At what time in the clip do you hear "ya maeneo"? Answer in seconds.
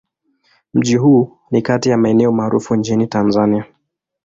1.89-2.31